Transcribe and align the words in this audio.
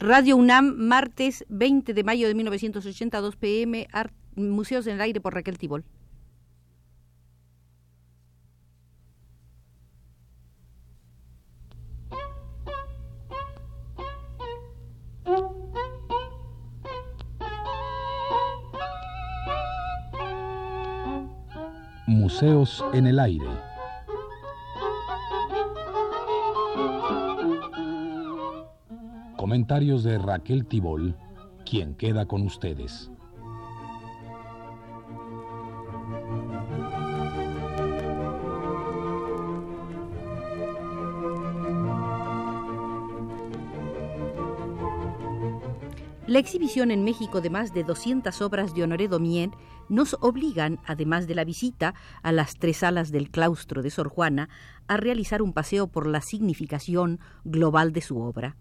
Radio 0.00 0.36
UNAM, 0.36 0.76
martes 0.76 1.44
20 1.48 1.92
de 1.92 2.04
mayo 2.04 2.28
de 2.28 2.34
1982 2.34 3.34
pm, 3.34 3.88
Museos 4.36 4.86
en 4.86 4.94
el 4.94 5.00
Aire 5.00 5.20
por 5.20 5.34
Raquel 5.34 5.58
Tibol. 5.58 5.84
Museos 22.06 22.84
en 22.92 23.08
el 23.08 23.18
Aire. 23.18 23.67
Comentarios 29.48 30.02
de 30.02 30.18
Raquel 30.18 30.66
Tibol, 30.66 31.16
quien 31.64 31.94
queda 31.94 32.26
con 32.26 32.42
ustedes. 32.42 33.10
La 46.26 46.38
exhibición 46.38 46.90
en 46.90 47.02
México 47.04 47.40
de 47.40 47.48
más 47.48 47.72
de 47.72 47.84
200 47.84 48.42
obras 48.42 48.74
de 48.74 48.82
Honoré 48.82 49.08
Domien 49.08 49.52
nos 49.88 50.14
obligan, 50.20 50.78
además 50.84 51.26
de 51.26 51.34
la 51.34 51.44
visita 51.44 51.94
a 52.22 52.32
las 52.32 52.56
tres 52.58 52.76
salas 52.76 53.10
del 53.10 53.30
claustro 53.30 53.80
de 53.80 53.88
Sor 53.88 54.10
Juana, 54.10 54.50
a 54.88 54.98
realizar 54.98 55.40
un 55.40 55.54
paseo 55.54 55.86
por 55.86 56.06
la 56.06 56.20
significación 56.20 57.18
global 57.44 57.94
de 57.94 58.02
su 58.02 58.20
obra. 58.20 58.58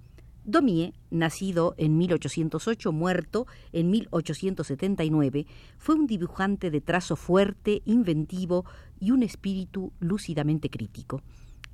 Daumier, 0.50 0.94
nacido 1.12 1.76
en 1.78 1.98
1808, 1.98 2.94
muerto 2.94 3.48
en 3.74 3.90
1879, 3.90 5.46
fue 5.78 5.96
un 5.96 6.08
dibujante 6.08 6.72
de 6.72 6.80
trazo 6.80 7.18
fuerte, 7.18 7.82
inventivo 7.84 8.64
y 8.98 9.12
un 9.12 9.24
espíritu 9.24 9.92
lúcidamente 10.00 10.70
crítico. 10.70 11.22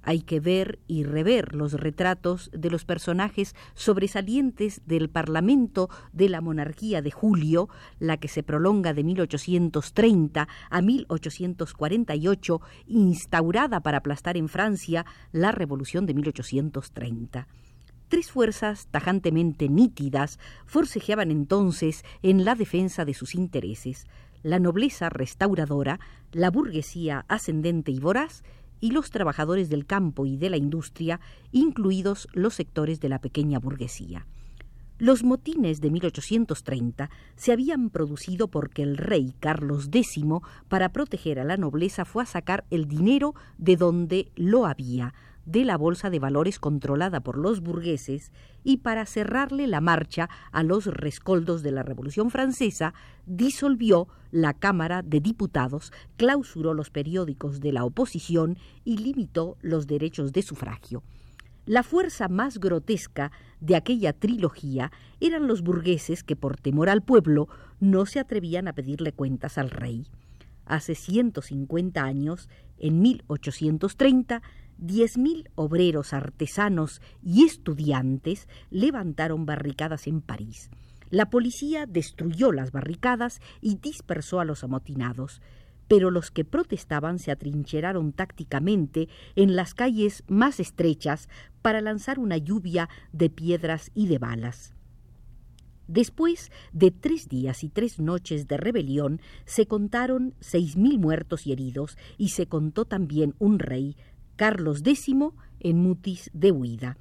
Hay 0.02 0.22
que 0.22 0.40
ver 0.40 0.80
y 0.88 1.04
rever 1.04 1.54
los 1.54 1.74
retratos 1.74 2.50
de 2.52 2.72
los 2.72 2.84
personajes 2.84 3.56
sobresalientes 3.76 4.82
del 4.88 5.08
Parlamento 5.08 5.92
de 6.12 6.30
la 6.30 6.42
monarquía 6.42 7.04
de 7.04 7.12
Julio, 7.12 7.70
la 8.00 8.18
que 8.18 8.28
se 8.28 8.42
prolonga 8.42 8.94
de 8.94 9.04
1830 9.04 10.48
a 10.72 10.82
1848, 10.82 12.62
instaurada 12.88 13.82
para 13.82 14.00
aplastar 14.00 14.36
en 14.36 14.50
Francia 14.50 15.06
la 15.32 15.52
Revolución 15.52 16.08
de 16.08 16.16
1830. 16.16 17.48
Tres 18.14 18.30
fuerzas 18.30 18.86
tajantemente 18.92 19.70
nítidas 19.70 20.38
forcejeaban 20.68 21.32
entonces 21.32 22.06
en 22.22 22.46
la 22.46 22.54
defensa 22.54 23.06
de 23.06 23.16
sus 23.16 23.34
intereses, 23.34 24.06
la 24.44 24.60
nobleza 24.60 25.10
restauradora, 25.10 26.00
la 26.32 26.52
burguesía 26.52 27.26
ascendente 27.28 27.92
y 27.92 27.98
voraz, 28.00 28.44
y 28.80 28.92
los 28.92 29.10
trabajadores 29.10 29.68
del 29.70 29.88
campo 29.88 30.28
y 30.28 30.38
de 30.38 30.52
la 30.52 30.58
industria, 30.58 31.22
incluidos 31.52 32.28
los 32.34 32.54
sectores 32.54 33.00
de 33.00 33.10
la 33.10 33.18
pequeña 33.18 33.58
burguesía. 33.58 34.28
Los 35.00 35.24
motines 35.24 35.82
de 35.82 35.90
1830 35.90 37.10
se 37.36 37.52
habían 37.52 37.90
producido 37.90 38.48
porque 38.48 38.84
el 38.84 38.96
rey 38.96 39.34
Carlos 39.40 39.90
X, 39.92 40.24
para 40.68 40.90
proteger 40.90 41.40
a 41.40 41.44
la 41.44 41.58
nobleza, 41.58 42.06
fue 42.06 42.22
a 42.22 42.28
sacar 42.28 42.64
el 42.70 42.88
dinero 42.88 43.34
de 43.58 43.76
donde 43.76 44.32
lo 44.36 44.68
había, 44.68 45.16
de 45.46 45.66
la 45.66 45.78
bolsa 45.78 46.10
de 46.10 46.20
valores 46.20 46.60
controlada 46.60 47.22
por 47.22 47.38
los 47.38 47.62
burgueses 47.62 48.32
y 48.64 48.78
para 48.78 49.06
cerrarle 49.06 49.68
la 49.68 49.82
marcha 49.82 50.30
a 50.52 50.64
los 50.64 50.86
rescoldos 50.86 51.64
de 51.64 51.72
la 51.72 51.84
Revolución 51.84 52.32
Francesa, 52.32 52.94
disolvió 53.26 54.08
la 54.32 54.54
Cámara 54.54 55.02
de 55.02 55.20
Diputados, 55.20 55.92
clausuró 56.18 56.74
los 56.74 56.90
periódicos 56.90 57.60
de 57.60 57.72
la 57.72 57.86
oposición 57.86 58.58
y 58.84 58.98
limitó 58.98 59.58
los 59.62 59.88
derechos 59.88 60.32
de 60.32 60.42
sufragio. 60.42 61.04
La 61.66 61.84
fuerza 61.84 62.28
más 62.28 62.60
grotesca 62.60 63.32
de 63.62 63.78
aquella 63.78 64.12
trilogía 64.12 64.92
eran 65.22 65.48
los 65.48 65.62
burgueses 65.62 66.22
que 66.22 66.36
por 66.36 66.58
temor 66.58 66.90
al 66.90 67.02
pueblo 67.02 67.48
no 67.80 68.06
se 68.06 68.20
atrevían 68.20 68.68
a 68.68 68.74
pedirle 68.74 69.14
cuentas 69.14 69.58
al 69.58 69.70
rey. 69.70 70.06
Hace 70.66 70.96
150 70.96 72.04
años, 72.04 72.50
en 72.78 73.02
1830, 73.02 74.42
Diez 74.86 75.18
mil 75.18 75.50
obreros, 75.56 76.12
artesanos 76.12 77.02
y 77.24 77.46
estudiantes 77.46 78.50
levantaron 78.70 79.46
barricadas 79.46 80.08
en 80.08 80.20
París. 80.20 80.70
La 81.10 81.30
policía 81.30 81.86
destruyó 81.86 82.52
las 82.52 82.74
barricadas 82.74 83.40
y 83.62 83.76
dispersó 83.76 84.42
a 84.42 84.44
los 84.44 84.62
amotinados, 84.66 85.42
pero 85.88 86.12
los 86.12 86.32
que 86.32 86.44
protestaban 86.44 87.18
se 87.18 87.32
atrincheraron 87.32 88.12
tácticamente 88.12 89.08
en 89.38 89.56
las 89.56 89.74
calles 89.74 90.26
más 90.28 90.60
estrechas 90.60 91.30
para 91.62 91.80
lanzar 91.80 92.20
una 92.20 92.36
lluvia 92.36 92.90
de 93.14 93.30
piedras 93.30 93.90
y 93.94 94.08
de 94.08 94.18
balas. 94.18 94.76
Después 95.88 96.52
de 96.72 96.92
tres 96.92 97.30
días 97.30 97.64
y 97.64 97.70
tres 97.70 98.00
noches 98.00 98.48
de 98.48 98.58
rebelión, 98.58 99.22
se 99.46 99.66
contaron 99.66 100.34
seis 100.40 100.76
mil 100.76 100.98
muertos 100.98 101.46
y 101.46 101.52
heridos, 101.52 101.98
y 102.18 102.30
se 102.30 102.48
contó 102.48 102.86
también 102.86 103.36
un 103.38 103.60
rey, 103.60 103.98
Carlos 104.44 104.82
X 104.84 105.08
en 105.62 105.78
mutis 105.78 106.30
de 106.34 106.52
huida. 106.52 106.98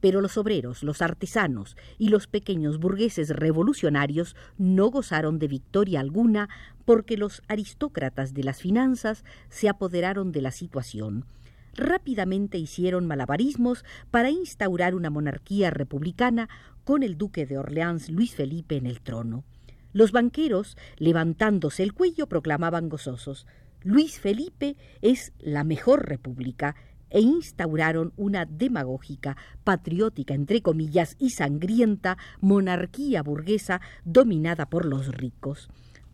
Pero 0.00 0.22
los 0.22 0.38
obreros, 0.38 0.82
los 0.82 1.02
artesanos 1.02 1.76
y 1.98 2.08
los 2.08 2.26
pequeños 2.26 2.78
burgueses 2.78 3.28
revolucionarios 3.28 4.34
no 4.56 4.86
gozaron 4.86 5.38
de 5.38 5.48
victoria 5.48 6.00
alguna 6.00 6.48
porque 6.86 7.18
los 7.18 7.42
aristócratas 7.46 8.32
de 8.32 8.42
las 8.42 8.62
finanzas 8.62 9.22
se 9.50 9.68
apoderaron 9.68 10.32
de 10.32 10.40
la 10.40 10.50
situación. 10.50 11.26
Rápidamente 11.74 12.56
hicieron 12.56 13.06
malabarismos 13.06 13.84
para 14.10 14.30
instaurar 14.30 14.94
una 14.94 15.10
monarquía 15.10 15.68
republicana 15.68 16.48
con 16.84 17.02
el 17.02 17.18
duque 17.18 17.44
de 17.44 17.58
Orleans 17.58 18.08
Luis 18.08 18.34
Felipe 18.34 18.76
en 18.76 18.86
el 18.86 19.02
trono. 19.02 19.44
Los 19.92 20.10
banqueros, 20.10 20.78
levantándose 20.96 21.82
el 21.82 21.92
cuello, 21.92 22.28
proclamaban 22.28 22.88
gozosos 22.88 23.46
Luis 23.82 24.18
Felipe 24.18 24.76
es 25.02 25.32
la 25.38 25.64
mejor 25.64 26.08
república 26.08 26.74
e 27.10 27.20
instauraron 27.20 28.12
una 28.16 28.44
demagógica, 28.44 29.36
patriótica, 29.64 30.34
entre 30.34 30.62
comillas, 30.62 31.16
y 31.18 31.30
sangrienta 31.30 32.18
monarquía 32.40 33.22
burguesa 33.22 33.80
dominada 34.04 34.66
por 34.66 34.84
los 34.84 35.08
ricos. 35.08 35.68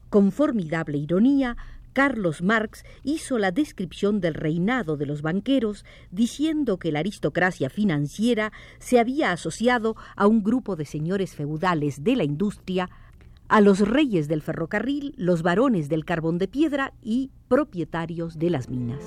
Con 0.08 0.30
formidable 0.30 0.98
ironía, 0.98 1.56
Carlos 1.94 2.42
Marx 2.42 2.84
hizo 3.04 3.38
la 3.38 3.52
descripción 3.52 4.20
del 4.20 4.34
reinado 4.34 4.96
de 4.96 5.06
los 5.06 5.22
banqueros, 5.22 5.84
diciendo 6.10 6.78
que 6.78 6.92
la 6.92 6.98
aristocracia 6.98 7.70
financiera 7.70 8.52
se 8.78 8.98
había 8.98 9.30
asociado 9.30 9.96
a 10.16 10.26
un 10.26 10.42
grupo 10.42 10.76
de 10.76 10.84
señores 10.84 11.34
feudales 11.34 12.02
de 12.02 12.16
la 12.16 12.24
industria 12.24 12.90
a 13.54 13.60
los 13.60 13.78
reyes 13.78 14.26
del 14.26 14.42
ferrocarril, 14.42 15.14
los 15.16 15.42
varones 15.42 15.88
del 15.88 16.04
carbón 16.04 16.38
de 16.38 16.48
piedra 16.48 16.92
y 17.04 17.30
propietarios 17.46 18.36
de 18.36 18.50
las 18.50 18.68
minas. 18.68 18.98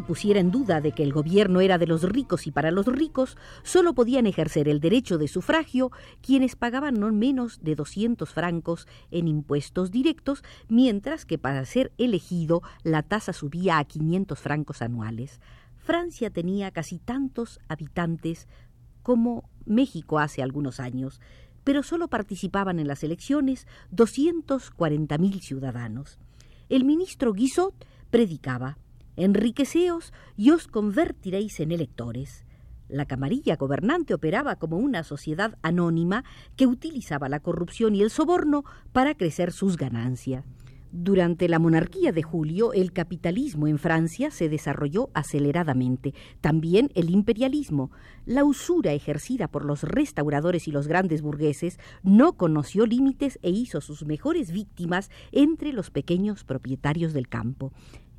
Pusiera 0.00 0.40
en 0.40 0.50
duda 0.50 0.80
de 0.80 0.92
que 0.92 1.02
el 1.02 1.12
gobierno 1.12 1.60
era 1.60 1.76
de 1.76 1.86
los 1.86 2.04
ricos 2.04 2.46
y 2.46 2.52
para 2.52 2.70
los 2.70 2.86
ricos, 2.86 3.36
solo 3.62 3.92
podían 3.92 4.26
ejercer 4.26 4.68
el 4.68 4.80
derecho 4.80 5.18
de 5.18 5.28
sufragio 5.28 5.90
quienes 6.22 6.56
pagaban 6.56 6.94
no 6.94 7.12
menos 7.12 7.62
de 7.62 7.74
200 7.74 8.30
francos 8.30 8.86
en 9.10 9.28
impuestos 9.28 9.90
directos, 9.90 10.42
mientras 10.68 11.26
que 11.26 11.36
para 11.36 11.64
ser 11.66 11.92
elegido 11.98 12.62
la 12.84 13.02
tasa 13.02 13.32
subía 13.32 13.78
a 13.78 13.84
500 13.84 14.38
francos 14.38 14.80
anuales. 14.80 15.40
Francia 15.76 16.30
tenía 16.30 16.70
casi 16.70 16.98
tantos 16.98 17.60
habitantes 17.68 18.48
como 19.02 19.50
México 19.66 20.18
hace 20.18 20.42
algunos 20.42 20.80
años, 20.80 21.20
pero 21.64 21.82
solo 21.82 22.08
participaban 22.08 22.78
en 22.78 22.86
las 22.88 23.02
elecciones 23.02 23.66
240.000 23.94 25.40
ciudadanos. 25.40 26.18
El 26.68 26.84
ministro 26.84 27.32
Guizot 27.32 27.74
predicaba 28.10 28.78
Enriqueceos 29.16 30.12
y 30.36 30.50
os 30.50 30.68
convertiréis 30.68 31.60
en 31.60 31.72
electores. 31.72 32.46
La 32.88 33.06
camarilla 33.06 33.56
gobernante 33.56 34.14
operaba 34.14 34.56
como 34.56 34.78
una 34.78 35.02
sociedad 35.02 35.58
anónima 35.62 36.24
que 36.56 36.66
utilizaba 36.66 37.28
la 37.28 37.40
corrupción 37.40 37.94
y 37.94 38.02
el 38.02 38.10
soborno 38.10 38.64
para 38.92 39.14
crecer 39.14 39.52
sus 39.52 39.76
ganancias. 39.76 40.44
Durante 40.94 41.48
la 41.48 41.58
monarquía 41.58 42.12
de 42.12 42.22
Julio, 42.22 42.74
el 42.74 42.92
capitalismo 42.92 43.66
en 43.66 43.78
Francia 43.78 44.30
se 44.30 44.50
desarrolló 44.50 45.08
aceleradamente, 45.14 46.12
también 46.42 46.90
el 46.94 47.08
imperialismo. 47.08 47.90
La 48.26 48.44
usura 48.44 48.92
ejercida 48.92 49.48
por 49.48 49.64
los 49.64 49.84
restauradores 49.84 50.68
y 50.68 50.70
los 50.70 50.88
grandes 50.88 51.22
burgueses 51.22 51.78
no 52.02 52.34
conoció 52.34 52.84
límites 52.84 53.38
e 53.40 53.48
hizo 53.48 53.80
sus 53.80 54.04
mejores 54.04 54.52
víctimas 54.52 55.10
entre 55.32 55.72
los 55.72 55.90
pequeños 55.90 56.44
propietarios 56.44 57.14
del 57.14 57.26
campo 57.26 57.72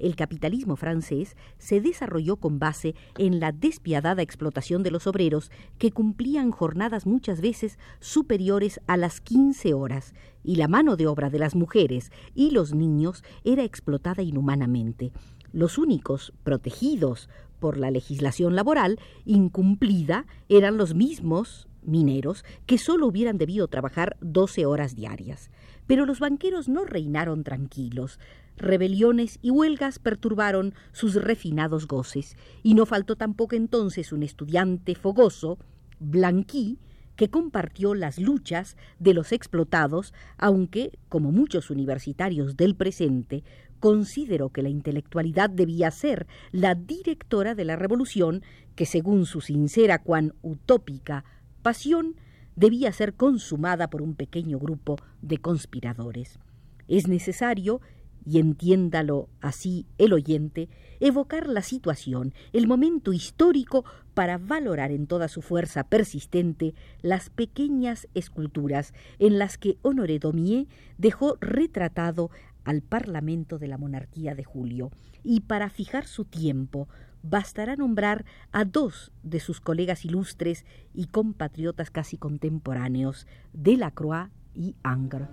el 0.04 0.16
capitalismo 0.16 0.76
francés 0.76 1.36
se 1.58 1.82
desarrolló 1.82 2.36
con 2.36 2.60
base 2.60 2.96
en 3.18 3.40
la 3.40 3.52
despiadada 3.52 4.22
explotación 4.22 4.84
de 4.84 4.92
los 4.92 5.08
obreros 5.08 5.52
que 5.78 5.92
cumplían 5.92 6.52
jornadas 6.52 7.06
muchas 7.06 7.42
veces 7.42 7.80
superiores 8.00 8.82
a 8.88 8.98
las 8.98 9.22
15 9.22 9.74
horas, 9.74 10.14
y 10.44 10.58
la 10.58 10.68
mano 10.68 10.98
de 10.98 11.08
obra 11.08 11.30
de 11.30 11.40
las 11.40 11.56
mujeres 11.56 12.12
y 12.36 12.52
los 12.52 12.74
niños 12.74 13.24
era 13.44 13.64
explotada 13.64 14.24
inhumanamente. 14.24 15.12
Los 15.54 15.78
únicos 15.78 16.34
protegidos 16.44 17.30
por 17.60 17.78
la 17.78 17.92
legislación 17.92 18.56
laboral 18.56 19.00
incumplida 19.26 20.26
eran 20.50 20.78
los 20.78 20.96
mismos 20.96 21.70
mineros 21.86 22.44
que 22.66 22.78
solo 22.78 23.08
hubieran 23.08 23.38
debido 23.38 23.68
trabajar 23.68 24.18
12 24.22 24.66
horas 24.66 24.96
diarias. 24.96 25.50
Pero 25.88 26.06
los 26.06 26.20
banqueros 26.20 26.70
no 26.70 26.86
reinaron 26.86 27.44
tranquilos. 27.44 28.20
Rebeliones 28.58 29.40
y 29.42 29.50
huelgas 29.50 30.00
perturbaron 30.00 30.74
sus 30.92 31.16
refinados 31.16 31.88
goces, 31.88 32.38
y 32.62 32.76
no 32.76 32.86
faltó 32.86 33.16
tampoco 33.16 33.56
entonces 33.56 34.12
un 34.12 34.24
estudiante 34.24 34.96
fogoso, 34.96 35.58
Blanqui, 36.00 36.78
que 37.16 37.30
compartió 37.30 37.94
las 37.94 38.20
luchas 38.20 38.76
de 39.00 39.14
los 39.14 39.32
explotados, 39.32 40.14
aunque, 40.38 40.98
como 41.10 41.32
muchos 41.32 41.70
universitarios 41.70 42.58
del 42.58 42.76
presente, 42.76 43.44
consideró 43.80 44.50
que 44.50 44.64
la 44.64 44.70
intelectualidad 44.70 45.50
debía 45.50 45.92
ser 45.92 46.26
la 46.52 46.74
directora 46.74 47.54
de 47.54 47.66
la 47.66 47.76
revolución 47.76 48.42
que, 48.76 48.86
según 48.86 49.26
su 49.26 49.42
sincera 49.42 50.02
cuan 50.02 50.34
utópica 50.42 51.26
pasión, 51.62 52.16
debía 52.56 52.92
ser 52.92 53.14
consumada 53.14 53.90
por 53.90 54.02
un 54.02 54.16
pequeño 54.16 54.60
grupo 54.60 54.98
de 55.22 55.38
conspiradores. 55.38 56.40
Es 56.88 57.08
necesario 57.08 57.82
y 58.26 58.40
entiéndalo 58.40 59.28
así 59.42 59.86
el 59.98 60.14
oyente, 60.14 60.70
evocar 61.00 61.48
la 61.48 61.62
situación, 61.62 62.34
el 62.54 62.68
momento 62.68 63.12
histórico 63.12 63.84
para 64.14 64.38
valorar 64.38 64.92
en 64.92 65.08
toda 65.08 65.28
su 65.28 65.42
fuerza 65.42 65.84
persistente 65.84 66.74
las 67.02 67.30
pequeñas 67.30 68.08
esculturas 68.14 68.94
en 69.20 69.40
las 69.40 69.58
que 69.58 69.78
Honoré 69.82 70.20
Daumier 70.20 70.68
dejó 70.98 71.38
retratado 71.42 72.30
al 72.64 72.82
Parlamento 72.82 73.60
de 73.60 73.68
la 73.68 73.78
monarquía 73.78 74.36
de 74.36 74.46
Julio, 74.46 74.92
y 75.24 75.42
para 75.42 75.70
fijar 75.70 76.06
su 76.06 76.24
tiempo 76.24 76.88
bastará 77.24 77.76
nombrar 77.76 78.26
a 78.52 78.66
dos 78.66 79.12
de 79.24 79.40
sus 79.40 79.60
colegas 79.60 80.06
ilustres 80.06 80.66
y 80.94 81.08
compatriotas 81.08 81.90
casi 81.90 82.18
contemporáneos, 82.18 83.26
Delacroix 83.54 84.30
y 84.54 84.76
Angre. 84.84 85.28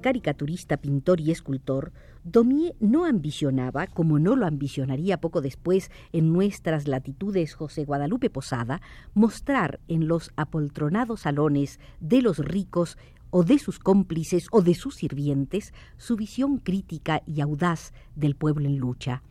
Caricaturista, 0.00 0.76
pintor 0.76 1.20
y 1.20 1.30
escultor, 1.30 1.92
Daumier 2.24 2.74
no 2.80 3.04
ambicionaba, 3.04 3.86
como 3.86 4.18
no 4.18 4.36
lo 4.36 4.46
ambicionaría 4.46 5.20
poco 5.20 5.40
después 5.40 5.90
en 6.12 6.32
nuestras 6.32 6.88
latitudes 6.88 7.54
José 7.54 7.84
Guadalupe 7.84 8.30
Posada, 8.30 8.80
mostrar 9.14 9.80
en 9.88 10.08
los 10.08 10.32
apoltronados 10.36 11.20
salones 11.20 11.78
de 12.00 12.22
los 12.22 12.38
ricos 12.38 12.98
o 13.30 13.44
de 13.44 13.58
sus 13.58 13.78
cómplices 13.78 14.46
o 14.50 14.62
de 14.62 14.74
sus 14.74 14.96
sirvientes 14.96 15.72
su 15.96 16.16
visión 16.16 16.58
crítica 16.58 17.22
y 17.26 17.40
audaz 17.40 17.92
del 18.14 18.34
pueblo 18.34 18.66
en 18.66 18.78
lucha. 18.78 19.22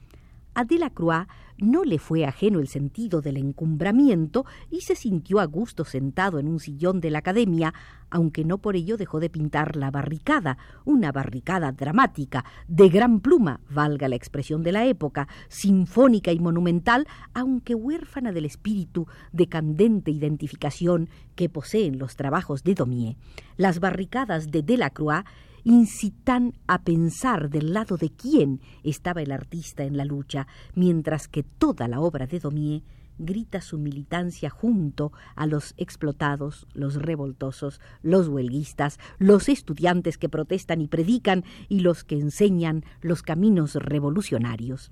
A 0.56 0.64
Delacroix 0.64 1.28
no 1.58 1.84
le 1.84 2.00
fue 2.00 2.26
ajeno 2.26 2.60
el 2.60 2.70
sentido 2.70 3.22
del 3.22 3.36
encumbramiento 3.36 4.46
y 4.72 4.82
se 4.82 4.96
sintió 4.96 5.42
a 5.42 5.46
gusto 5.46 5.84
sentado 5.84 6.40
en 6.40 6.48
un 6.48 6.62
sillón 6.62 7.02
de 7.02 7.10
la 7.10 7.20
academia, 7.20 7.74
aunque 8.10 8.46
no 8.46 8.58
por 8.60 8.78
ello 8.78 8.96
dejó 8.96 9.20
de 9.20 9.30
pintar 9.30 9.76
la 9.76 9.92
barricada, 9.92 10.58
una 10.86 11.12
barricada 11.12 11.74
dramática, 11.74 12.46
de 12.70 12.88
gran 12.88 13.20
pluma, 13.20 13.60
valga 13.70 14.08
la 14.08 14.16
expresión 14.16 14.64
de 14.64 14.72
la 14.72 14.86
época, 14.86 15.28
sinfónica 15.50 16.32
y 16.32 16.40
monumental, 16.40 17.06
aunque 17.34 17.76
huérfana 17.76 18.32
del 18.32 18.46
espíritu 18.46 19.08
de 19.34 19.48
candente 19.48 20.12
identificación 20.12 21.10
que 21.36 21.50
poseen 21.50 22.00
los 22.00 22.16
trabajos 22.16 22.64
de 22.64 22.76
Daumier. 22.76 23.18
Las 23.58 23.82
barricadas 23.82 24.52
de 24.52 24.64
Delacroix 24.64 25.26
incitan 25.66 26.54
a 26.68 26.84
pensar 26.84 27.50
del 27.50 27.74
lado 27.74 27.98
de 27.98 28.12
quién 28.12 28.62
estaba 28.84 29.22
el 29.22 29.32
artista 29.32 29.84
en 29.84 29.98
la 29.98 30.06
lucha, 30.06 30.48
mientras 30.76 31.28
que 31.28 31.44
toda 31.44 31.88
la 31.88 32.00
obra 32.00 32.28
de 32.28 32.40
Daumier 32.40 32.84
grita 33.18 33.62
su 33.62 33.80
militancia 33.80 34.50
junto 34.50 35.12
a 35.36 35.48
los 35.48 35.74
explotados, 35.78 36.68
los 36.74 36.96
revoltosos, 36.96 37.82
los 38.04 38.28
huelguistas, 38.28 39.00
los 39.18 39.50
estudiantes 39.50 40.18
que 40.18 40.30
protestan 40.30 40.82
y 40.82 40.88
predican 40.88 41.44
y 41.68 41.80
los 41.80 42.04
que 42.04 42.20
enseñan 42.20 42.84
los 43.02 43.24
caminos 43.24 43.76
revolucionarios. 43.76 44.92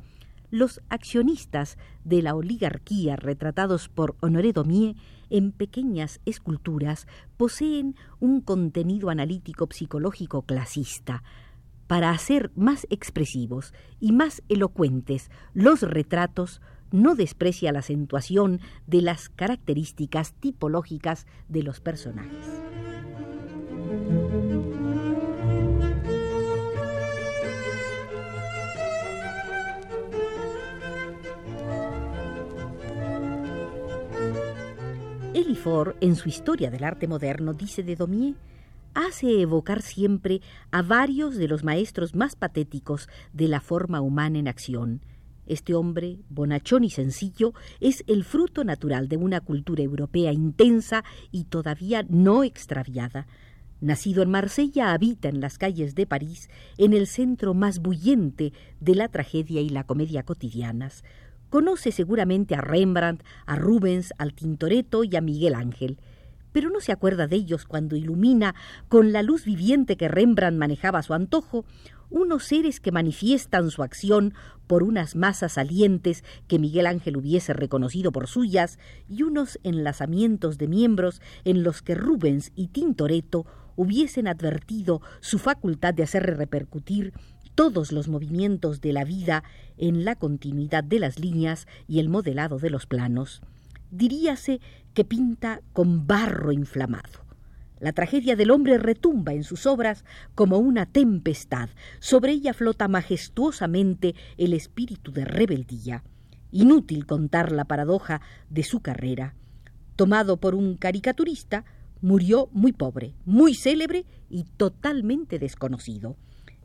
Los 0.53 0.81
accionistas 0.89 1.79
de 2.03 2.21
la 2.21 2.35
oligarquía 2.35 3.15
retratados 3.15 3.89
por 3.89 4.15
Honoré 4.19 4.53
Daumier 4.53 4.95
en 5.31 5.51
pequeñas 5.51 6.21
esculturas 6.27 7.07
poseen 7.37 7.95
un 8.19 8.39
contenido 8.39 9.09
analítico 9.09 9.67
psicológico 9.71 10.43
clasista. 10.43 11.23
Para 11.87 12.11
hacer 12.11 12.51
más 12.55 12.85
expresivos 12.91 13.73
y 13.99 14.11
más 14.11 14.43
elocuentes 14.47 15.31
los 15.55 15.81
retratos, 15.81 16.61
no 16.91 17.15
desprecia 17.15 17.71
la 17.71 17.79
acentuación 17.79 18.61
de 18.85 19.01
las 19.01 19.29
características 19.29 20.33
tipológicas 20.33 21.25
de 21.49 21.63
los 21.63 21.79
personajes. 21.79 22.92
En 35.99 36.15
su 36.15 36.29
Historia 36.29 36.71
del 36.71 36.85
Arte 36.85 37.05
Moderno, 37.05 37.53
dice 37.53 37.83
de 37.83 37.97
Daumier, 37.97 38.35
hace 38.93 39.41
evocar 39.41 39.81
siempre 39.81 40.39
a 40.71 40.81
varios 40.81 41.35
de 41.35 41.49
los 41.49 41.65
maestros 41.65 42.15
más 42.15 42.37
patéticos 42.37 43.09
de 43.33 43.49
la 43.49 43.59
forma 43.59 43.99
humana 43.99 44.39
en 44.39 44.47
acción. 44.47 45.01
Este 45.45 45.73
hombre, 45.73 46.19
bonachón 46.29 46.85
y 46.85 46.89
sencillo, 46.89 47.53
es 47.81 48.05
el 48.07 48.23
fruto 48.23 48.63
natural 48.63 49.09
de 49.09 49.17
una 49.17 49.41
cultura 49.41 49.83
europea 49.83 50.31
intensa 50.31 51.03
y 51.29 51.43
todavía 51.43 52.05
no 52.07 52.45
extraviada. 52.45 53.27
Nacido 53.81 54.23
en 54.23 54.31
Marsella, 54.31 54.93
habita 54.93 55.27
en 55.27 55.41
las 55.41 55.57
calles 55.57 55.93
de 55.93 56.05
París, 56.05 56.49
en 56.77 56.93
el 56.93 57.05
centro 57.05 57.53
más 57.53 57.79
bullente 57.79 58.53
de 58.79 58.95
la 58.95 59.09
tragedia 59.09 59.59
y 59.59 59.67
la 59.67 59.83
comedia 59.83 60.23
cotidianas. 60.23 61.03
Conoce 61.53 61.91
seguramente 61.91 62.55
a 62.55 62.61
Rembrandt, 62.61 63.21
a 63.45 63.55
Rubens, 63.55 64.11
al 64.17 64.33
Tintoretto 64.33 65.03
y 65.03 65.15
a 65.15 65.21
Miguel 65.21 65.53
Ángel, 65.53 65.99
pero 66.51 66.71
no 66.71 66.79
se 66.79 66.91
acuerda 66.91 67.27
de 67.27 67.35
ellos 67.35 67.65
cuando 67.65 67.95
ilumina 67.95 68.55
con 68.87 69.11
la 69.11 69.21
luz 69.21 69.45
viviente 69.45 69.95
que 69.95 70.07
Rembrandt 70.07 70.57
manejaba 70.57 70.97
a 70.97 71.03
su 71.03 71.13
antojo 71.13 71.63
unos 72.09 72.45
seres 72.45 72.79
que 72.79 72.91
manifiestan 72.91 73.69
su 73.69 73.83
acción 73.83 74.33
por 74.65 74.81
unas 74.81 75.15
masas 75.15 75.51
salientes 75.51 76.23
que 76.47 76.57
Miguel 76.57 76.87
Ángel 76.87 77.17
hubiese 77.17 77.53
reconocido 77.53 78.11
por 78.11 78.25
suyas 78.25 78.79
y 79.07 79.21
unos 79.21 79.59
enlazamientos 79.61 80.57
de 80.57 80.67
miembros 80.67 81.21
en 81.45 81.61
los 81.61 81.83
que 81.83 81.93
Rubens 81.93 82.51
y 82.55 82.69
Tintoretto 82.69 83.45
hubiesen 83.75 84.27
advertido 84.27 85.03
su 85.19 85.37
facultad 85.37 85.93
de 85.93 86.01
hacer 86.01 86.35
repercutir 86.35 87.13
todos 87.55 87.91
los 87.91 88.07
movimientos 88.07 88.81
de 88.81 88.93
la 88.93 89.03
vida 89.03 89.43
en 89.77 90.05
la 90.05 90.15
continuidad 90.15 90.83
de 90.83 90.99
las 90.99 91.19
líneas 91.19 91.67
y 91.87 91.99
el 91.99 92.09
modelado 92.09 92.59
de 92.59 92.69
los 92.69 92.85
planos. 92.85 93.41
Diríase 93.91 94.59
que 94.93 95.05
pinta 95.05 95.61
con 95.71 96.07
barro 96.07 96.51
inflamado. 96.51 97.23
La 97.79 97.91
tragedia 97.91 98.35
del 98.35 98.51
hombre 98.51 98.77
retumba 98.77 99.33
en 99.33 99.43
sus 99.43 99.65
obras 99.65 100.05
como 100.35 100.57
una 100.57 100.85
tempestad. 100.85 101.69
Sobre 101.99 102.31
ella 102.31 102.53
flota 102.53 102.87
majestuosamente 102.87 104.15
el 104.37 104.53
espíritu 104.53 105.11
de 105.11 105.25
rebeldía. 105.25 106.03
Inútil 106.51 107.05
contar 107.05 107.51
la 107.51 107.65
paradoja 107.65 108.21
de 108.49 108.63
su 108.63 108.79
carrera. 108.79 109.35
Tomado 109.95 110.37
por 110.37 110.55
un 110.55 110.77
caricaturista, 110.77 111.65
murió 112.01 112.47
muy 112.51 112.71
pobre, 112.71 113.15
muy 113.25 113.53
célebre 113.53 114.05
y 114.29 114.43
totalmente 114.43 115.37
desconocido. 115.37 116.15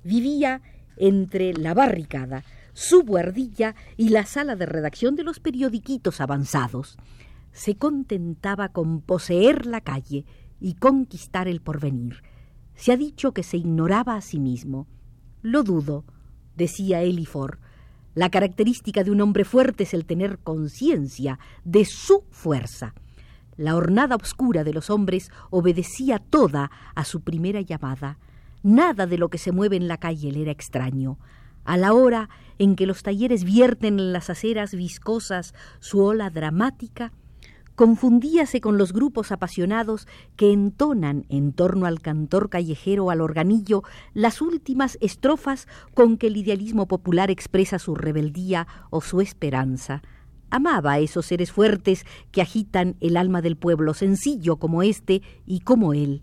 Vivía 0.04 0.62
entre 0.99 1.55
la 1.55 1.75
barricada, 1.75 2.45
su 2.73 3.02
buhardilla 3.02 3.75
y 3.97 4.11
la 4.11 4.26
sala 4.26 4.57
de 4.57 4.67
redacción 4.67 5.17
de 5.17 5.25
los 5.25 5.40
periodiquitos 5.40 6.21
avanzados. 6.21 6.97
Se 7.52 7.76
contentaba 7.76 8.69
con 8.69 9.00
poseer 9.00 9.67
la 9.67 9.81
calle 9.81 10.25
y 10.61 10.75
conquistar 10.75 11.49
el 11.49 11.61
porvenir. 11.61 12.23
Se 12.75 12.93
ha 12.93 12.97
dicho 12.97 13.33
que 13.33 13.43
se 13.43 13.57
ignoraba 13.57 14.14
a 14.14 14.21
sí 14.21 14.38
mismo. 14.38 14.87
Lo 15.43 15.62
dudo, 15.62 16.05
decía 16.57 17.02
Elifor. 17.02 17.59
La 18.14 18.31
característica 18.31 19.05
de 19.05 19.11
un 19.11 19.21
hombre 19.21 19.45
fuerte 19.45 19.85
es 19.85 19.95
el 19.95 20.05
tener 20.05 20.38
conciencia 20.38 21.38
de 21.64 21.85
su 21.85 22.25
fuerza. 22.31 22.95
La 23.57 23.75
hornada 23.75 24.14
oscura 24.17 24.62
de 24.62 24.73
los 24.73 24.88
hombres 24.88 25.31
obedecía 25.50 26.21
toda 26.21 26.71
a 26.95 27.05
su 27.05 27.23
primera 27.23 27.61
llamada. 27.61 28.19
Nada 28.62 29.07
de 29.07 29.19
lo 29.19 29.29
que 29.29 29.38
se 29.38 29.53
mueve 29.53 29.77
en 29.77 29.88
la 29.88 29.99
calle 29.99 30.33
le 30.33 30.43
era 30.43 30.50
extraño. 30.50 31.19
A 31.65 31.77
la 31.77 31.93
hora 31.93 32.29
en 32.59 32.77
que 32.77 32.87
los 32.87 33.03
talleres 33.03 33.45
vierten 33.45 33.99
en 33.99 34.12
las 34.12 34.31
aceras 34.31 34.75
viscosas 34.75 35.55
su 35.81 36.03
ola 36.03 36.31
dramática, 36.31 37.12
confundíase 37.79 38.61
con 38.61 38.77
los 38.77 38.93
grupos 38.93 39.31
apasionados 39.31 40.09
que 40.35 40.53
entonan 40.53 41.27
en 41.29 41.53
torno 41.53 41.87
al 41.87 42.00
cantor 42.00 42.50
callejero 42.50 43.11
al 43.11 43.21
organillo 43.21 43.85
las 44.15 44.43
últimas 44.43 44.99
estrofas 45.00 45.69
con 45.95 46.17
que 46.17 46.27
el 46.27 46.37
idealismo 46.37 46.88
popular 46.88 47.31
expresa 47.31 47.79
su 47.79 47.95
rebeldía 47.95 48.67
o 48.91 49.00
su 49.00 49.21
esperanza. 49.21 50.03
Amaba 50.50 50.95
a 50.95 50.99
esos 50.99 51.27
seres 51.27 51.53
fuertes 51.53 52.05
que 52.33 52.43
agitan 52.43 52.97
el 53.00 53.17
alma 53.17 53.43
del 53.43 53.57
pueblo, 53.57 53.95
sencillo 53.95 54.57
como 54.57 54.83
éste 54.83 55.23
y 55.47 55.61
como 55.61 55.95
él. 55.95 56.23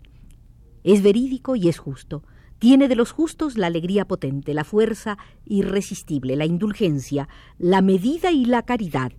Es 0.86 1.02
verídico 1.02 1.56
y 1.56 1.68
es 1.68 1.78
justo. 1.78 2.22
Tiene 2.60 2.86
de 2.86 2.94
los 2.94 3.10
justos 3.10 3.58
la 3.58 3.66
alegría 3.66 4.04
potente, 4.06 4.54
la 4.54 4.62
fuerza 4.62 5.18
irresistible, 5.44 6.36
la 6.36 6.44
indulgencia, 6.44 7.28
la 7.58 7.82
medida 7.82 8.30
y 8.30 8.44
la 8.44 8.62
caridad, 8.62 9.10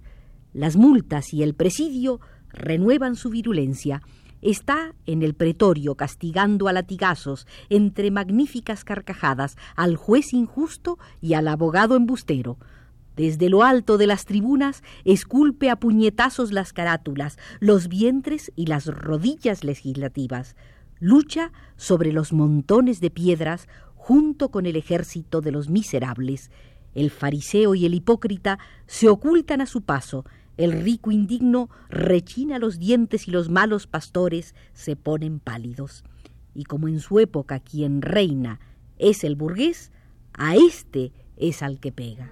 las 0.54 0.78
multas 0.78 1.34
y 1.34 1.44
el 1.44 1.56
presidio 1.56 2.22
renuevan 2.48 3.18
su 3.18 3.32
virulencia. 3.32 4.02
Está 4.42 4.96
en 5.06 5.24
el 5.24 5.34
pretorio 5.34 5.96
castigando 5.96 6.70
a 6.70 6.72
latigazos, 6.74 7.48
entre 7.70 8.12
magníficas 8.12 8.86
carcajadas, 8.86 9.58
al 9.76 9.98
juez 9.98 10.32
injusto 10.32 10.98
y 11.20 11.34
al 11.34 11.50
abogado 11.50 11.98
embustero. 11.98 12.58
Desde 13.18 13.50
lo 13.50 13.64
alto 13.64 13.98
de 13.98 14.08
las 14.08 14.24
tribunas 14.24 14.84
esculpe 15.04 15.70
a 15.70 15.76
puñetazos 15.76 16.54
las 16.54 16.72
carátulas, 16.72 17.38
los 17.60 17.90
vientres 17.90 18.54
y 18.56 18.68
las 18.68 18.86
rodillas 18.86 19.66
legislativas. 19.66 20.56
Lucha 21.00 21.51
sobre 21.75 22.12
los 22.12 22.34
montones 22.34 23.00
de 23.00 23.10
piedras 23.10 23.68
junto 23.96 24.50
con 24.50 24.66
el 24.66 24.75
ejército 24.75 25.42
de 25.42 25.51
los 25.51 25.70
miserables. 25.70 26.51
El 26.96 27.12
fariseo 27.12 27.75
y 27.75 27.86
el 27.86 27.94
hipócrita 27.94 28.58
se 28.88 29.10
ocultan 29.10 29.62
a 29.62 29.66
su 29.66 29.82
paso, 29.82 30.25
el 30.58 30.72
rico 30.72 31.12
indigno 31.12 31.70
rechina 31.88 32.58
los 32.58 32.80
dientes 32.80 33.27
y 33.27 33.32
los 33.32 33.50
malos 33.50 33.86
pastores 33.86 34.56
se 34.74 34.96
ponen 34.96 35.39
pálidos. 35.39 36.04
Y 36.56 36.63
como 36.63 36.88
en 36.88 37.00
su 37.00 37.20
época 37.20 37.60
quien 37.60 38.01
reina 38.01 38.60
es 38.98 39.24
el 39.24 39.36
burgués, 39.36 39.92
a 40.34 40.56
éste 40.56 41.12
es 41.36 41.62
al 41.62 41.80
que 41.80 41.92
pega. 41.92 42.32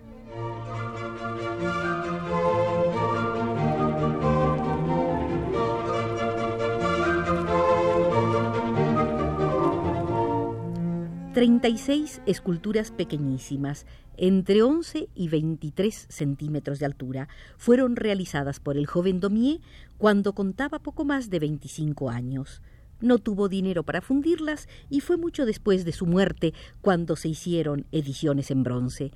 36 11.36 12.22
esculturas 12.27 12.92
pequeñísimas, 12.92 13.86
entre 14.15 14.62
11 14.63 15.10
y 15.13 15.27
23 15.27 16.08
centímetros 16.08 16.80
de 16.80 16.86
altura, 16.86 17.27
fueron 17.58 17.98
realizadas 17.98 18.62
por 18.62 18.77
el 18.77 18.86
joven 18.86 19.20
Domier 19.20 19.60
cuando 19.98 20.32
contaba 20.32 20.80
poco 20.80 21.04
más 21.04 21.30
de 21.30 21.39
25 21.39 22.10
años. 22.10 22.62
No 23.01 23.18
tuvo 23.18 23.50
dinero 23.50 23.84
para 23.84 24.00
fundirlas 24.00 24.70
y 24.89 25.01
fue 25.01 25.18
mucho 25.18 25.46
después 25.46 25.84
de 25.84 25.92
su 25.92 26.06
muerte 26.06 26.54
cuando 26.80 27.18
se 27.18 27.27
hicieron 27.27 27.86
ediciones 27.92 28.50
en 28.50 28.63
bronce. 28.63 29.12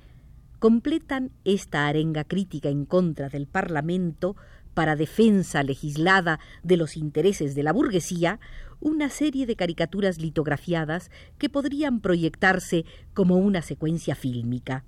Completan 0.58 1.30
esta 1.46 1.86
arenga 1.86 2.24
crítica 2.24 2.68
en 2.68 2.84
contra 2.84 3.30
del 3.30 3.46
Parlamento 3.46 4.36
para 4.74 4.94
defensa 4.94 5.62
legislada 5.62 6.38
de 6.62 6.76
los 6.76 6.98
intereses 6.98 7.54
de 7.54 7.62
la 7.62 7.72
burguesía 7.72 8.40
una 8.80 9.10
serie 9.10 9.46
de 9.46 9.56
caricaturas 9.56 10.18
litografiadas 10.18 11.10
que 11.38 11.48
podrían 11.48 12.00
proyectarse 12.00 12.84
como 13.14 13.36
una 13.36 13.62
secuencia 13.62 14.14
fílmica. 14.14 14.84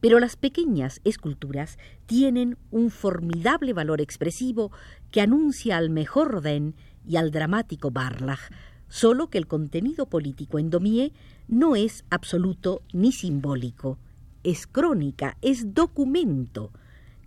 Pero 0.00 0.20
las 0.20 0.36
pequeñas 0.36 1.00
esculturas 1.04 1.78
tienen 2.06 2.58
un 2.70 2.90
formidable 2.90 3.72
valor 3.72 4.00
expresivo 4.00 4.70
que 5.10 5.22
anuncia 5.22 5.78
al 5.78 5.88
mejor 5.88 6.30
Rodin 6.30 6.74
y 7.06 7.16
al 7.16 7.30
dramático 7.30 7.90
Barlach, 7.90 8.50
solo 8.88 9.30
que 9.30 9.38
el 9.38 9.46
contenido 9.46 10.06
político 10.06 10.58
en 10.58 10.70
Domier 10.70 11.12
no 11.48 11.74
es 11.74 12.04
absoluto 12.10 12.82
ni 12.92 13.12
simbólico, 13.12 13.98
es 14.42 14.66
crónica, 14.66 15.38
es 15.40 15.72
documento, 15.74 16.70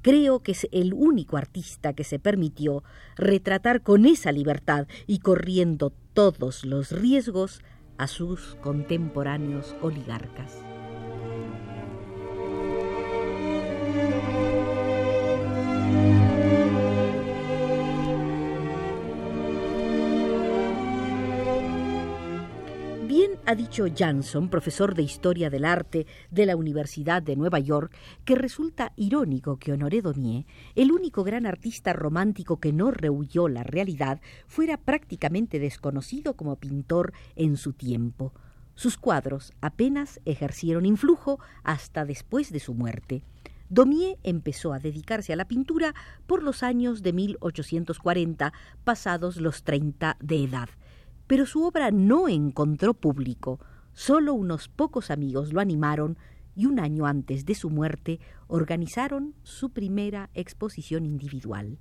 Creo 0.01 0.41
que 0.41 0.53
es 0.53 0.67
el 0.71 0.93
único 0.93 1.37
artista 1.37 1.93
que 1.93 2.03
se 2.03 2.19
permitió 2.19 2.83
retratar 3.15 3.81
con 3.81 4.05
esa 4.05 4.31
libertad 4.31 4.87
y 5.05 5.19
corriendo 5.19 5.91
todos 6.13 6.65
los 6.65 6.91
riesgos 6.91 7.61
a 7.97 8.07
sus 8.07 8.55
contemporáneos 8.61 9.75
oligarcas. 9.81 10.61
Ha 23.47 23.55
dicho 23.55 23.85
Jansson, 23.87 24.49
profesor 24.49 24.93
de 24.93 25.03
Historia 25.03 25.49
del 25.49 25.63
Arte 25.63 26.05
de 26.31 26.45
la 26.45 26.57
Universidad 26.57 27.23
de 27.23 27.37
Nueva 27.37 27.59
York, 27.59 27.95
que 28.25 28.35
resulta 28.35 28.91
irónico 28.97 29.57
que 29.57 29.71
Honoré 29.71 30.01
Daumier, 30.01 30.45
el 30.75 30.91
único 30.91 31.23
gran 31.23 31.45
artista 31.45 31.93
romántico 31.93 32.59
que 32.59 32.73
no 32.73 32.91
rehuyó 32.91 33.47
la 33.47 33.63
realidad, 33.63 34.19
fuera 34.47 34.75
prácticamente 34.75 35.59
desconocido 35.59 36.33
como 36.33 36.57
pintor 36.57 37.13
en 37.37 37.55
su 37.55 37.71
tiempo. 37.71 38.33
Sus 38.75 38.97
cuadros 38.97 39.53
apenas 39.61 40.19
ejercieron 40.25 40.85
influjo 40.85 41.39
hasta 41.63 42.03
después 42.03 42.51
de 42.51 42.59
su 42.59 42.73
muerte. 42.73 43.23
Daumier 43.69 44.17
empezó 44.23 44.73
a 44.73 44.79
dedicarse 44.79 45.31
a 45.31 45.37
la 45.37 45.47
pintura 45.47 45.95
por 46.25 46.43
los 46.43 46.63
años 46.63 47.01
de 47.01 47.13
1840, 47.13 48.51
pasados 48.83 49.37
los 49.37 49.63
30 49.63 50.17
de 50.19 50.43
edad 50.43 50.67
pero 51.27 51.45
su 51.45 51.63
obra 51.63 51.91
no 51.91 52.27
encontró 52.27 52.93
público. 52.93 53.59
Solo 53.93 54.33
unos 54.33 54.69
pocos 54.69 55.11
amigos 55.11 55.53
lo 55.53 55.59
animaron 55.59 56.17
y 56.55 56.65
un 56.65 56.79
año 56.79 57.05
antes 57.05 57.45
de 57.45 57.53
su 57.53 57.69
muerte 57.69 58.19
organizaron 58.47 59.35
su 59.43 59.69
primera 59.69 60.29
exposición 60.33 61.05
individual. 61.05 61.77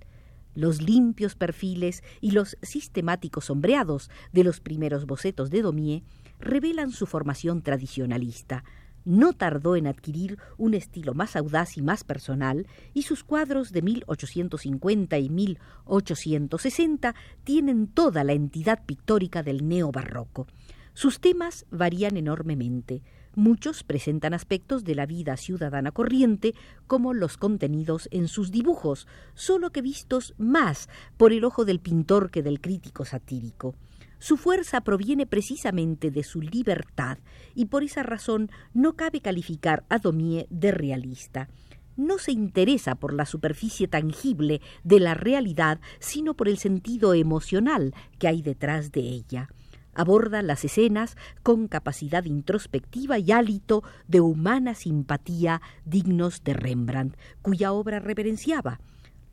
Los 0.55 0.83
limpios 0.83 1.35
perfiles 1.35 2.03
y 2.21 2.33
los 2.33 2.57
sistemáticos 2.63 3.47
sombreados 3.47 4.11
de 4.33 4.45
los 4.45 4.61
primeros 4.61 5.07
bocetos 5.07 5.51
de 5.51 5.63
Daumier 5.63 6.03
revelan 6.41 6.91
su 6.91 7.07
formación 7.07 7.63
tradicionalista, 7.63 8.65
no 9.07 9.33
tardó 9.33 9.77
en 9.77 9.87
adquirir 9.87 10.37
un 10.59 10.75
estilo 10.75 11.15
más 11.15 11.37
audaz 11.37 11.79
y 11.79 11.83
más 11.83 12.05
personal, 12.05 12.67
y 12.93 13.03
sus 13.03 13.25
cuadros 13.25 13.73
de 13.73 13.81
1850 13.81 15.19
y 15.19 15.31
1860 15.31 17.15
tienen 17.45 17.87
toda 17.87 18.25
la 18.25 18.35
entidad 18.35 18.85
pictórica 18.85 19.43
del 19.43 19.67
neobarroco. 19.67 20.47
Sus 20.93 21.21
temas 21.21 21.67
varían 21.71 22.17
enormemente. 22.17 23.03
Muchos 23.35 23.85
presentan 23.85 24.35
aspectos 24.35 24.83
de 24.83 24.95
la 24.95 25.07
vida 25.07 25.37
ciudadana 25.37 25.93
corriente, 25.93 26.55
como 26.87 27.15
los 27.15 27.37
contenidos 27.37 28.09
en 28.11 28.29
sus 28.29 28.51
dibujos, 28.51 29.07
solo 29.35 29.71
que 29.71 29.83
vistos 29.83 30.35
más 30.39 30.89
por 31.17 31.33
el 31.33 31.45
ojo 31.45 31.65
del 31.65 31.81
pintor 31.81 32.31
que 32.31 32.43
del 32.43 32.61
crítico 32.61 33.05
satírico. 33.05 33.75
Su 34.19 34.37
fuerza 34.37 34.81
proviene 34.81 35.27
precisamente 35.27 36.11
de 36.11 36.23
su 36.23 36.41
libertad 36.41 37.19
y 37.55 37.67
por 37.67 37.85
esa 37.85 38.03
razón 38.03 38.51
no 38.73 38.95
cabe 38.95 39.21
calificar 39.21 39.85
a 39.89 39.99
Daumier 39.99 40.47
de 40.49 40.73
realista. 40.73 41.49
No 41.97 42.19
se 42.19 42.33
interesa 42.33 42.95
por 42.95 43.13
la 43.15 43.27
superficie 43.27 43.89
tangible 43.89 44.61
de 44.85 45.01
la 45.01 45.15
realidad, 45.15 45.81
sino 45.99 46.35
por 46.35 46.49
el 46.49 46.59
sentido 46.59 47.15
emocional 47.15 47.95
que 48.19 48.29
hay 48.29 48.43
detrás 48.43 48.93
de 48.93 49.01
ella. 49.01 49.49
Aborda 49.95 50.43
las 50.43 50.65
escenas 50.65 51.17
con 51.43 51.69
capacidad 51.69 52.25
introspectiva 52.25 53.19
y 53.19 53.33
hálito 53.33 53.83
de 54.09 54.21
humana 54.21 54.75
simpatía 54.75 55.63
dignos 55.87 56.45
de 56.45 56.53
Rembrandt, 56.53 57.17
cuya 57.41 57.73
obra 57.73 57.99
reverenciaba 57.99 58.79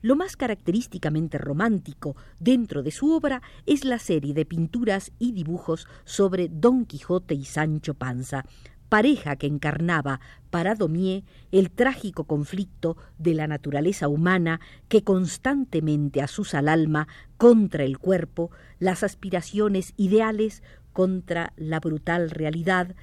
Lo 0.03 0.17
más 0.17 0.35
característicamente 0.35 1.37
romántico 1.37 2.17
dentro 2.37 2.83
de 2.83 2.91
su 2.91 3.13
obra 3.13 3.41
es 3.65 3.85
la 3.85 3.99
serie 3.99 4.33
de 4.33 4.45
pinturas 4.45 5.13
y 5.17 5.31
dibujos 5.31 5.87
sobre 6.03 6.49
Don 6.49 6.85
Quijote 6.85 7.35
y 7.35 7.45
Sancho 7.45 7.93
Panza, 7.93 8.43
pareja 8.89 9.37
que 9.37 9.47
encarnaba 9.47 10.19
para 10.49 10.75
Domier 10.75 11.23
el 11.53 11.71
trágico 11.71 12.25
conflicto 12.25 12.97
de 13.17 13.33
la 13.33 13.47
naturaleza 13.47 14.09
humana 14.09 14.59
que 14.89 15.05
constantemente 15.05 16.21
asusa 16.21 16.59
al 16.59 16.67
alma 16.67 17.07
contra 17.37 17.85
el 17.85 17.97
cuerpo, 17.97 18.51
las 18.79 19.03
aspiraciones 19.03 19.93
ideales 19.95 20.63
contra 20.91 21.53
la 21.55 21.79
brutal 21.79 22.29
realidad, 22.29 22.93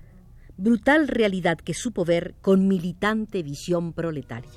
brutal 0.59 1.09
realidad 1.09 1.57
que 1.57 1.73
supo 1.73 2.05
ver 2.05 2.35
con 2.43 2.69
militante 2.69 3.43
visión 3.43 3.95
proletaria. 3.95 4.51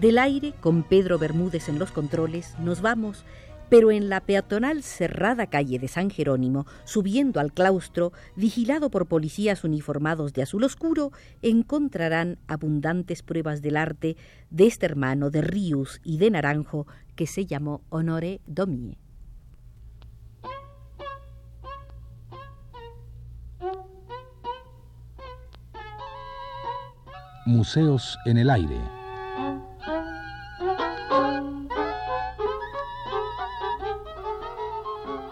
Del 0.00 0.18
aire, 0.18 0.54
con 0.60 0.84
Pedro 0.84 1.18
Bermúdez 1.18 1.68
en 1.68 1.80
los 1.80 1.90
controles, 1.90 2.54
nos 2.60 2.82
vamos, 2.82 3.24
pero 3.68 3.90
en 3.90 4.08
la 4.08 4.20
peatonal 4.20 4.84
cerrada 4.84 5.48
calle 5.48 5.80
de 5.80 5.88
San 5.88 6.08
Jerónimo, 6.08 6.66
subiendo 6.84 7.40
al 7.40 7.52
claustro, 7.52 8.12
vigilado 8.36 8.90
por 8.90 9.06
policías 9.06 9.64
uniformados 9.64 10.32
de 10.34 10.42
azul 10.42 10.62
oscuro, 10.62 11.10
encontrarán 11.42 12.38
abundantes 12.46 13.24
pruebas 13.24 13.60
del 13.60 13.76
arte 13.76 14.16
de 14.50 14.68
este 14.68 14.86
hermano 14.86 15.30
de 15.30 15.40
Rius 15.40 16.00
y 16.04 16.18
de 16.18 16.30
Naranjo 16.30 16.86
que 17.16 17.26
se 17.26 17.46
llamó 17.46 17.82
Honoré 17.88 18.40
Domie. 18.46 18.98
Museos 27.46 28.16
en 28.26 28.38
el 28.38 28.50
aire. 28.50 28.97